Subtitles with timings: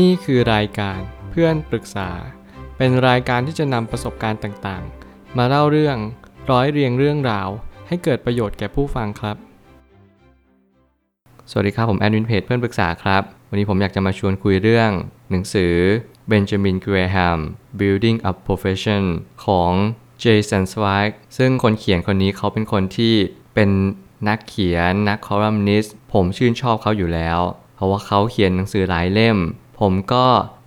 [0.00, 2.10] นี่คือรายการเพื่อนปรึกษา
[2.76, 5.96] เป็นรายการที่จะนำประสบการณ์ต่างๆ มาเล่าเรื่อง
[6.50, 7.48] ร้อยเรียงเรื่องราว
[7.88, 9.36] ให้เกิดประโยชน์แก่ผู้ฟังครับ
[11.50, 14.90] สวัสดีครับผมแอดมินเพจเพื่อนปรึกษาครับ วันนี้ผมอยากจะมาชวนคุยเรื่อง
[15.30, 15.74] หนังสือ
[16.30, 17.38] Benjamin Graham
[17.80, 19.04] Building a Profession
[19.44, 19.72] ของ
[20.22, 23.14] Jason Zweig ซึ่งคนเขียนคนนี้เขาเป็นคนที่
[23.54, 23.70] เป็น
[24.28, 27.40] นักเขียนนักคอลัมนิสต์ผมชื่นชอบเขาอยู่แล้ว
[27.74, 29.38] เพราะว่าเขาเขียนหนังสือหลายเล่ม
[29.82, 30.26] ผมก็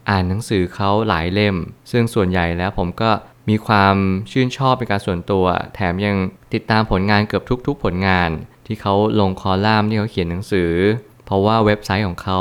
[0.09, 1.55] อ่านหนังสือเขาหลายเล่ม
[1.91, 3.11] ซึ่งส่วนใหญ่แล้วผมก็
[3.49, 3.95] มีความ
[4.31, 6.15] ชื่นชอบเป็นการส่วนตัว แถมยัง
[6.53, 8.29] ติดตามผลงานเกือบทุก ๆ ผลงาน
[8.67, 10.71] ที่เขาลงคอลัมน์ที่เขาเขียนหนังสือ
[11.25, 12.39] เพราะว่าเว็บไซต์ของเขา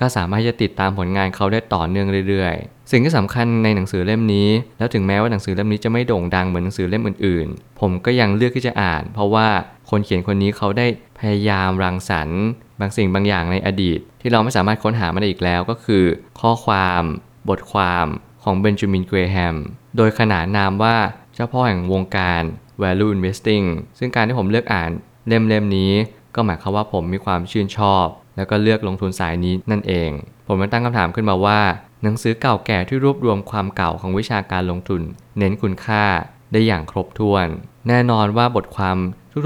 [0.00, 9.48] ก็สามารถจะติดตามผลงานเขาได้ต่อเนื่องเรื่อยๆ สิ่งที่สำคัญในหนังสือเล่มนี้ แล้วถึงแม้ว่าหนังสือเล่มนี้จะไม่โด่งดังเหมือนหนังสือเล่มอื่นๆ ผมก็ยังเลือกที่จะอ่าน เพราะว่า
[9.90, 10.86] คนเขียนคนนี้เขาได้
[11.18, 12.42] พยายามรังสรรค์
[12.80, 16.04] บางสิ่งบางอย่างในอดีต ที่เราไม่สามารถค้นหามาได้อีกแล้วก็คือ
[16.40, 17.02] ข้อความ
[17.48, 18.06] บทความ
[18.42, 19.56] ของเบนจามินเกรแฮม
[19.96, 20.96] โดยขนานนามว่า
[21.34, 22.42] เจ้าพ่อแห่งวงการ
[22.82, 23.66] value investing
[23.98, 24.90] ซึ่งการที่ผมเลือกอ่าน
[25.28, 25.92] เล่มเล่มนี้
[26.34, 30.10] ก็หมายความว่าผมมีความชื่นชอบ แล้วก็เลือกลงทุนสายนี้นั่นเอง
[30.46, 31.60] ผมมาตั้งคำถามขึ้นมาว่า
[32.02, 35.02] หนังสือเก่าแก่ที่รวบรวมความเก่าของวิชาการลงทุน
[35.38, 36.04] เน้นคุณค่า
[36.52, 37.46] ได้อย่างครบถ้วน
[37.88, 38.96] แน่นอนว่าบทความ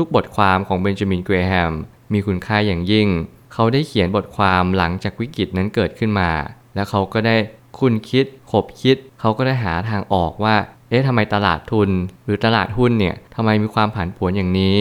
[0.00, 1.72] ทุกๆ บทความของเบนจามินเกรแฮม
[2.12, 3.08] มีคุณค่าอย่างยิ่ง
[3.52, 6.30] เขาได้เขียนบทความหลังจากวิกฤตนั้นเกิดขึ้นมา
[6.74, 7.36] แล้วเขาก็ได้
[7.80, 10.56] คุณคิดขบคิด เขาก็ได้หาทางออกว่า
[10.88, 11.90] เอ๊ะทำไมตลาดทุน
[12.24, 14.78] หรือตลาดหุ้นเนี่ยทำไมมีความผันผวนอย่างนี้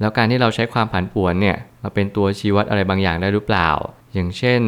[0.00, 3.68] แล้วการที่เราใช้ความผันผวนเนี่ยมาเป็นตัวชี้วัดอะไรบางอย่างได้หรือเปล่า
[4.12, 4.60] อย่างเช่น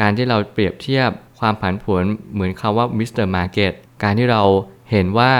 [0.00, 3.26] การที่เราเปรียบเทียบความผันผวนเหมือนคำว่า Mr.
[3.26, 4.42] Market การที่เรา
[4.90, 5.32] เห็นว่า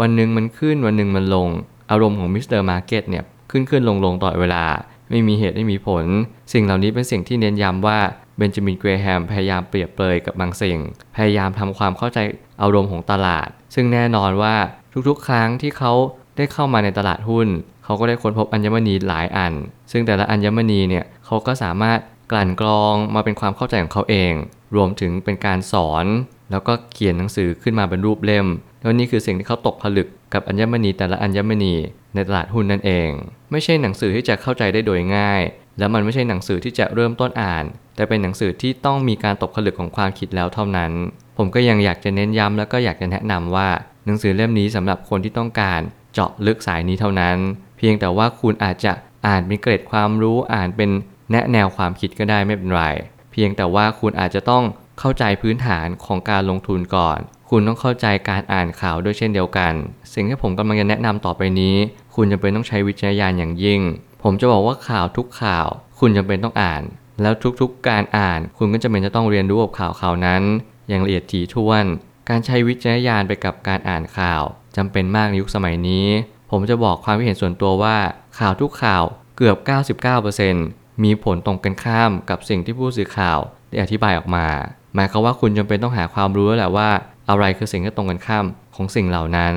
[0.00, 1.48] วันหนึ่งมันขึ้นวันหนึ่งมันลง
[1.90, 2.60] อารมณ์ของ Mr.
[2.60, 4.64] Market เนี่ยขึ้นขึ้นลงลงตลอดเวลา
[5.10, 6.04] ไม่มีเหตุไม่มีผล
[6.52, 7.98] สิ่งเหล่านี้เป็นสิ่งที่เน้นย้ำว่า
[8.36, 10.78] เบนจามินเกรแฮมพยายามเปรียบเปรยกับบางสิ่ง
[11.16, 12.18] พยายามทำความเข้าใจ
[12.62, 14.56] อารมณ์ของตลาด ซึ่งแน่นอนว่า
[15.08, 15.92] ทุกๆ ครั้งที่เขา
[16.36, 17.48] ได้เข้ามาในตลาดหุ้น
[17.84, 19.52] เขาก็ได้ค้นพบอัญมณีหลายอัน
[19.92, 21.98] ซึ่งแต่ละอัญมณีเนี่ยเขาก็สามารถ
[22.32, 24.32] กลั่นกรองมาเป็นความเข้าใจของเขาเอง
[24.76, 26.06] รวมถึงเป็นการสอน
[26.50, 28.46] แล้วก็เขียนหนังสือขึ้นมาเป็นรูปเล่ม
[28.86, 31.74] แล้วนี่คือสิ่งที่เขาตกผลึกกับอัญมณีแต่ละอัญมณี
[32.14, 33.10] ในตลาดหุ้นนั่นเอง
[33.50, 35.42] ไม่ใช่หนังสือที่จะเข้าใจได้โดยง่าย
[35.78, 37.64] และมันไม่ใช่หนังสือที่จะเริ่มต้นอ่าน
[37.96, 40.92] แต่เป็นหนังสือที่ต้องมีการตกผลึกของความคิดแล้วเท่านั้น
[41.38, 43.68] ผมก็ยังอยากจะเน้นย้ำแล้วก็อยากจะแนะนำว่า
[44.06, 45.80] หนังสือเล่มนี้สำหรับคนที่ต้องการ
[46.12, 47.36] เจาะลึกสายนี้เท่านั้น
[47.78, 48.92] เพียงแต่ว่าคุณอาจจะ
[49.26, 50.90] อ่านเป็นเกร็ดความรู้อ่านเป็น
[51.30, 52.84] แนะแนวความคิดก็ได้ไม่เป็นไร
[53.32, 54.64] เพียงแต่ว่าคุณอาจจะต้อง
[54.98, 57.18] เข้าใจพื้นฐานของการลงทุนก่อน
[57.50, 59.72] คุณต้องเข้าใจการอ่านข่าวด้วยเช่นเดียวกัน
[60.14, 61.76] สิ่งที่ผมกำลังจะแนะนำต่อไปนี้
[62.14, 63.80] คุณจำเป็นต้องใช้วิจารณญาณอย่างยิ่ง
[64.22, 65.66] ผมจะบอกว่าข่าวทุกข่าว
[65.98, 66.82] คุณจำเป็นต้องอ่าน
[67.22, 70.42] แล้วทุกๆการอ่าน คุณก็จำเป็นจะต้องเรียนรู้กับข่าวข่าวนั้น
[70.88, 71.84] อย่างละเอียดถี่ถ้วน
[72.28, 74.42] การใช้วิจารณญาณไปกับการอ่านข่าว
[74.76, 76.06] จำเป็นมากในยุคสมัยนี้
[76.50, 77.96] ผมจะบอกความคิดเห็นส่วนตัวว่า
[78.38, 79.04] ข่าวทุกข่าว
[79.36, 79.56] เกือบ
[80.30, 84.46] 99%มีผลตรงกันข้ามกับสิ่งที่ผู้สื่อข่าวได้อธิบายออกมา
[84.94, 86.90] หมายความว่าคุณจำเป็นต้องหาความรู้แล้วแหละว่า
[87.28, 89.54] อะไรคือสิ่งที่ตรงกันข้ามของสิ่งเหล่านั้น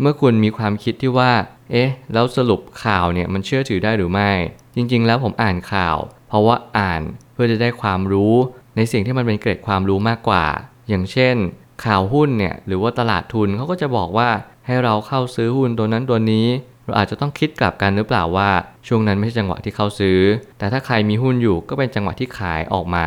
[0.00, 1.32] เมื่อคุณมีความคิดที่ว่า
[1.70, 4.30] เอ๊ะ แล้วสรุปข่าวเนี่ยมันเชื่อถือได้หรือไม่
[4.74, 5.96] จริง ๆ แล้วผมอ่านข่าว
[6.28, 7.02] เพราะว่าอ่าน
[7.32, 8.34] เพื่อจะได้ความรู้
[8.76, 10.44] ในสิ่งที่มันเป็นเกร็ดความรู้มากกว่า
[10.88, 11.36] อย่างเช่น
[11.84, 14.28] ข่าวหุ้นเนี่ยหรือว่าตลาดทุนเขาก็จะบอกว่า
[14.66, 16.46] ให้เราเข้าซื้อหุ้นตัวนั้นตัวนี้
[16.84, 18.50] เราอาจจะต้องคิดกลับกันหรือเปล่าว่า
[18.86, 20.18] ช่วงนั้นไม่ใช่จังหวะที่เข้าซื้อ
[20.58, 23.06] แต่ถ้าใครมีหุ้นอยู่ก็เป็นจังหวะที่ขายออกมา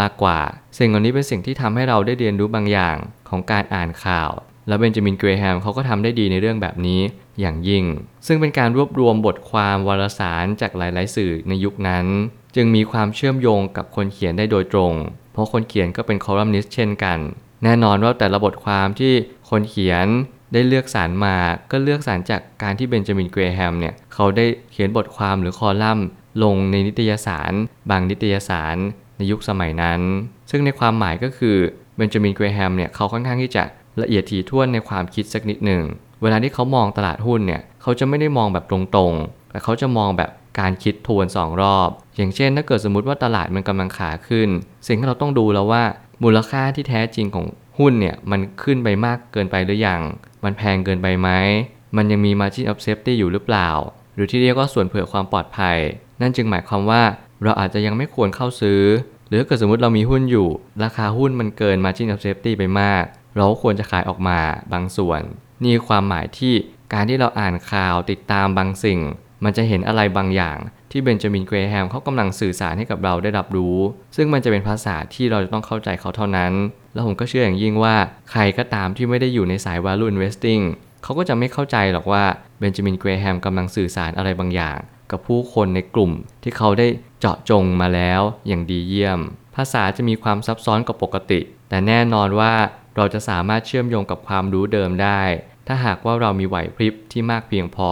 [0.00, 0.38] มากกว่า
[0.78, 2.96] สิ่งเหล่านี้เป็นสิ่งที่ทำให้เราได้เรียนรู้บางอย่าง
[3.28, 4.30] ของการอ่านข่าว
[4.68, 7.00] แล้วเบนจามินเกรแฮมเขาก็ทำได้ดีในเรื่องแบบนี้
[7.40, 7.84] อย่างยิ่ง
[8.26, 12.06] ซึ่งเป็นการรวบรวมบทความวารสารจากหลาย ๆ สื่อในยุคนั้น
[12.56, 14.92] จึงมีความเชื่อมโยงกับคนเขียนได้โดยตรง
[15.32, 17.18] เพราะคนเขียนก็เป็นคอลัมนิสต์เช่นกัน
[17.64, 19.12] แน่นอนว่าแต่ละบทความที่
[19.50, 20.06] คนเขียน
[20.52, 21.36] ได้เลือกสารมา
[21.70, 26.06] ก็เลือกสารจากการที่เบนจามินเกรแฮมเนี่ยเขาได้เขียนบทความหรือคอลัมน์
[26.42, 27.52] ลงในนิตยสาร
[27.90, 28.76] บางนิตยสาร
[29.16, 30.00] ในยุคสมัยนั้น
[30.50, 31.56] ซึ่งในความหมายก็คือ
[31.96, 33.62] เบนจามินเกรแฮมเนี่ยเขาค่อนข้างที่จะ
[34.02, 35.82] ละเอียดถี่ถ้วนในความคิดสักนิดหนึ่ง
[36.22, 40.30] เวลาที่เขามองตลาดหุ้นเนี่ยเขาจะไม่ได้มองแบบตรงๆ แต่เขาจะมองแบบ
[40.60, 44.48] การคิดทวนสองรอบ อย่างเช่น ถ้าเกิดสมมติว่าตลาดมันกำลังขาขึ้น
[44.86, 45.84] สิ่งที่เราต้องดูแล้วว่า
[46.22, 47.46] มูลค่าที่แท้จริงของ
[47.78, 50.02] หุ้นเนี่ยมันขึ้นไปมากเกินไปหรือยัง
[50.44, 51.28] มันแพงเกินไปไหม
[51.96, 53.68] มันยังมี margin of safety อยู่หรือเปล่า
[54.14, 55.76] หรือที่เรียกว่าส่วนเผื่อความปลอดภัย
[56.20, 57.02] นั่นจึงหมายความว่า
[57.44, 58.82] เราอาจจะยังไม่ควรเข้าซื้อ
[59.28, 60.48] หรือถ้าเกิดสมมติเรามีหุ้นอยู่
[60.82, 63.04] ราคาหุ้นมันเกิน margin of safety ไปมาก
[63.36, 64.38] เราควรจะขายออกมา
[64.72, 65.20] บางส่วน
[65.64, 66.54] นี่ความหมายที่
[66.92, 69.00] การที่เราอ่านข่าวติดตามบางสิ่ง
[69.44, 70.58] มันจะเห็นอะไรบางอย่าง
[70.90, 73.78] ที่เบนจามินเกรแฮมเขากำลังสื่อสารให้กับเราได้รับรู้
[74.16, 76.52] ซึ่งมันจะเป็นภาษาที่เราจะต้องเข้าใจเขาเท่านั้น
[76.92, 77.96] แล้วผมก็เชื่ออย่างยิ่งว่า
[78.30, 80.62] ใครก็ตามที่ไม่ได้อยู่ในสาย value investing
[81.02, 82.24] เขาก็จะไม่เข้าใจหรอกว่า
[82.58, 84.78] เบนจามินเกรแฮมกำลังสื่อสารอะไรบางอย่าง
[85.10, 86.12] กับผู้คนในกลุ่ม
[86.42, 86.86] ที่เขาได้
[87.20, 89.20] เจาะจงมาแล้วอย่างดีเยี่ยม
[89.56, 92.54] ภาษาจะมีความซับซ้อนกว่าปกติ แต่แน่นอนว่า
[92.96, 95.22] เราจะสามารถเชื่อมโยงกับความรู้เดิมได้
[95.66, 97.90] ถ้าหากว่าเรามีไหวพริบที่มากเพียงพอ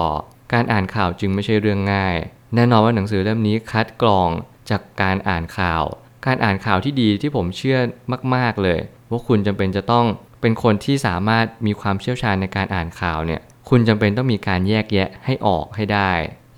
[0.53, 2.17] การอ่านข่าวจึงไม่ใช่เรื่องง่าย
[2.55, 4.29] แน่นอนว่าหนังสือเล่มนี้คัดกรอง
[4.71, 5.85] จากการอ่านข่าว
[6.27, 7.79] การอ่านข่าวที่ดีที่ผมเชื่อ
[8.35, 8.81] มาก ๆเลย
[9.11, 10.07] ว่าคุณจำเป็นจะต้อง
[10.41, 16.13] เป็นคนที่สามารถมีความเชี่ยวชาญในการอ่านข่าวเนี่ย คุณจำเป็นต้องมีการแยกแยะให้ออกให้ได้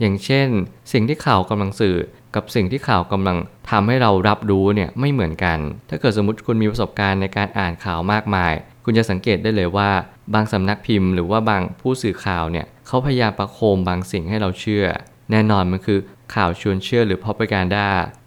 [0.05, 0.49] อย่างเช่น
[0.93, 1.97] สิ่งที่ข่าวกำลังสื่อ
[2.35, 3.37] กับสิ่งที่ข่าวกำลัง
[3.71, 5.59] ทำให้เรารับรู้เนี่ยไม่เหมือนกัน
[5.89, 8.53] ถ้าเกิดสมมติคุณมีประสบการณ์ในการอ่านข่าวมากมาย
[8.85, 9.91] คุณจะสังเกตได้เลยว่า
[10.35, 14.87] บางสำนักพิมพ์หรือว่าบางผู้สื่อข่าวเนี่ยเขาพยายามประโคมบางสิ่งให้เราเชื่อ
[15.31, 15.99] แน่นอนมันคือ
[16.35, 17.87] ข่าวชวนเชื่อหรือ propaganda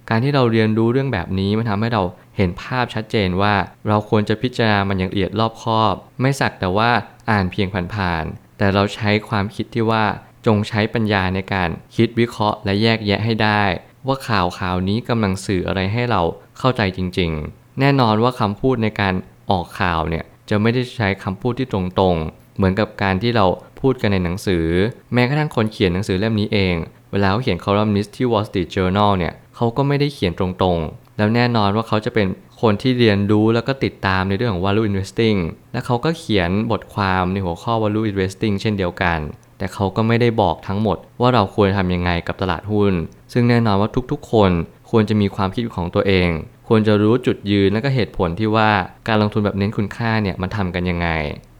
[0.10, 2.04] การที่เราเรียนรู้เรื่องแบบนี้มันทำให้เรา
[2.38, 3.54] เห็นภาพชัดเจนว่า
[3.88, 6.92] เราควรจะพิจารณามันอย่างละเอียดรอบคอบ ไม่สักแต่ว่า
[7.30, 10.06] อ่านเพียงผ่านๆแต่เราใช้ความคิดที่ว่า
[10.48, 13.64] จงใช้ปัญญาในการคิดวิเคราะห์และแยกแยะให้ได้
[14.08, 16.22] ว่าข่าวข่าวนี้กำลังสื่ออะไรให้เรา
[16.60, 19.14] เข้าใจจริง ๆ แน่นอนว่าคำพูดในการ
[19.50, 23.46] ออกข่าวเนี่ยจะไม่ได้ใช้คำพูดที่ตรงๆ เหมือนกับการที่เรา
[23.82, 24.66] พูดกันในหนังสือ
[25.14, 26.76] แม้กระทั่งคนเขียนหนังสือเล่มนี้เอง
[27.12, 32.28] เวลาเขาเขียนคอลัมนิสต์ที่ Wall Street Journal เนี่ยเขาก็ไม่ได้เขียนตรงๆ แล้วแน่นอนว่าเขาจะเป็น
[32.62, 35.40] คนที่เรียนรู้แล้วก็ติดตามในเรื่องของ value investing
[35.72, 39.20] และเขาก็เขียนบทความในหัวข้อ value investing เช่นเดียวกัน
[39.58, 42.94] แต่เขาก็ไม่ได้บอกทั้งหมดว่าเราควรทำยังไงกับตลาดหุ้น
[43.34, 44.52] ซึ่งแน่นอนว่าทุกๆ คน
[44.90, 46.30] ควรจะมีความคิดของตัวเอง
[46.68, 48.72] ควรจะรู้จุดยืนและก็เหตุผลที่ว่า
[49.08, 51.08] การลงทุนแบบเน้นคุณค่าเนี่ยมันทำกันยังไง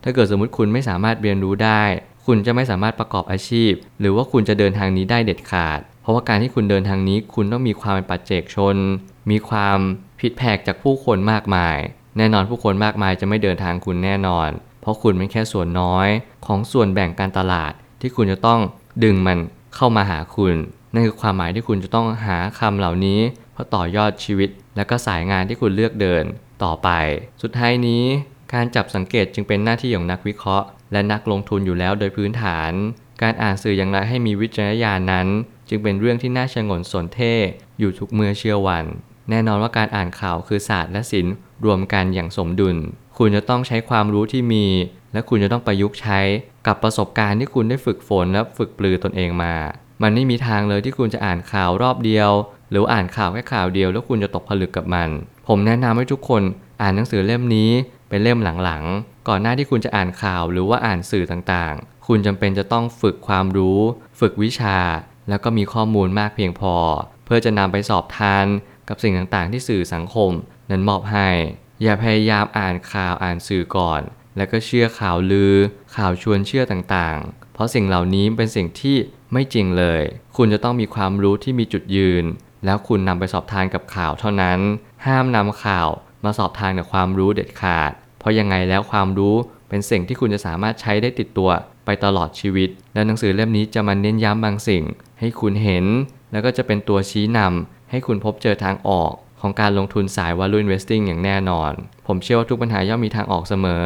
[0.04, 1.84] ถ้าเกิดสมมติคุณไม่สามารถเรียนรู้ได้
[2.26, 8.76] คุณจะไม่สามารถประกอบอาชีพ หรือว่าคุณจะเดินทางนี้ได้เด็ดขาด เพราะว่าการที่คุณเดินทางนี้คุณต้องมีความเป็นปัจเจกชน
[9.32, 9.78] มีความ
[10.20, 11.78] ผิดแผกจากผู้คนมากมาย
[12.18, 14.50] แน่นอนผู้คนมากมายจะไม่เดินทางคุณแน่นอน
[14.82, 16.08] เพราะคุณเป็นแค่ส่วนน้อย
[16.46, 18.60] ของส่วนแบ่งการตลาด ที่คุณจะต้อง
[19.04, 19.40] ดึงมัน
[19.76, 20.56] เข้ามาหาคุณ
[20.94, 23.20] นั่นคือความหมายที่คุณจะต้องหาคำเหล่านี้
[23.54, 26.24] เพื่อต่อยอดชีวิต และก็สายงานที่คุณเลือกเดิน
[26.64, 26.90] ต่อไป
[27.42, 28.04] สุดท้ายนี้
[28.54, 32.72] การจับสังเกตจึงเป็นหน้าที่ของนักวิเคราะห์ และนักลงทุนอยู่แล้วโดยพื้นฐาน
[33.22, 35.28] การอ่านสื่ออย่างไรให้มีวิจารณญาณนั้น
[35.70, 37.34] จึงเป็นเรื่องที่น่าชงนสนเท่
[37.80, 38.86] อยู่ทุกเมื่อเชื่อวัน
[39.30, 41.34] แน่นอนว่าการอ่านข่าวคือศาสตร์และศิลป์
[41.66, 42.78] รวมกันอย่างสมดุล
[43.18, 44.66] คุณจะต้องใช้ความรู้ที่มี
[45.18, 46.20] และคุณจะต้องประยุกต์ใช้
[46.68, 49.54] กับประสบการณ์ที่คุณได้ฝึกฝนและฝึกปลือตนเองมา
[50.02, 52.32] มันไม่มีทางเลยที่คุณจะอ่านข่าวรอบเดียว
[52.70, 55.10] หรืออ่านข่าวแค่ข่าวเดียว แล้วคุณจะตกผลึกกับมัน
[55.48, 56.44] ผมแนะนำให้ทุกคน
[56.82, 57.72] อ่านหนังสือเล่มนี้
[58.10, 63.80] เป็นเล่มหลังๆ ก่อนหน้าที่คุณจะอ่านข่าวหรือว่าอ่านสื่อต่างๆ คุณจำเป็นจะต้องฝึกความรู้
[64.20, 64.78] ฝึกวิชา
[65.30, 66.76] แล้วก็มีข้อมูลมากเพียงพอ
[67.26, 68.46] เพื่อจะนำไปสอบทาน
[68.90, 70.32] กับสิ่งต่างๆ ที่สื่อสังคม
[70.72, 71.30] นั้นมอบให้
[71.84, 74.02] อย่าพยายามอ่านข่าวอ่านสื่อก่อน
[74.38, 75.54] แล้วก็เชื่อข่าวลือ
[75.96, 78.98] ข่าวชวนเชื่อต่างๆ เพราะสิ่งเหล่านี้เป็นสิ่งที่
[79.34, 80.02] ไม่จริงเลย
[80.38, 82.24] คุณจะต้องมีความรู้ที่มีจุดยืน
[82.66, 84.60] แล้วคุณนำไปสอบทานกับข่าวเท่านั้น
[85.06, 85.88] ห้ามนำข่าว
[86.24, 89.36] มาสอบทานกับความรู้เด็ดขาด เพราะยังไงแล้วความรู้
[89.70, 91.50] เป็นสิ่งที่คุณจะสามารถใช้ได้ติดตัว
[91.86, 94.84] ไปตลอดชีวิต และหนังสือเล่มนี้จะมาเน้นย้ำบางสิ่ง
[95.20, 95.86] ให้คุณเห็น
[96.32, 99.12] แล้วก็จะเป็นตัวชี้นำให้คุณพบเจอทางออก
[99.42, 101.72] ของการลงทุนสาย value investing อย่างแน่นอน
[102.08, 103.86] ผมเชื่อว่าทุกปัญหาย่อมมีทางออกเสมอ